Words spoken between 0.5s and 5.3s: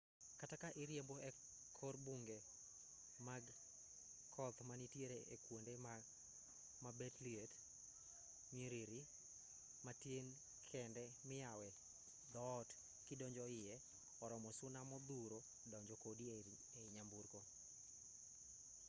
ka iriembo e kor bunge mag koth manitiere